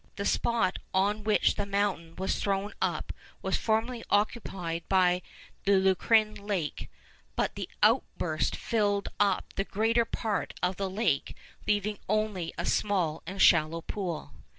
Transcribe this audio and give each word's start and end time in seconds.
The 0.15 0.25
spot 0.25 0.79
on 0.95 1.23
which 1.23 1.53
the 1.57 1.65
mountain 1.67 2.15
was 2.15 2.39
thrown 2.39 2.73
up 2.81 3.13
was 3.43 3.55
formerly 3.57 4.03
occupied 4.09 4.81
by 4.89 5.21
the 5.65 5.73
Lucrine 5.73 6.33
Lake; 6.39 6.89
but 7.35 7.53
the 7.53 7.69
outburst 7.83 8.55
filled 8.55 9.09
up 9.19 9.53
the 9.57 9.63
greater 9.63 10.05
part 10.05 10.55
of 10.63 10.77
the 10.77 10.89
lake, 10.89 11.35
leaving 11.67 11.99
only 12.09 12.51
a 12.57 12.65
small 12.65 13.21
and 13.27 13.39
shallow 13.39 13.81
pool. 13.81 14.31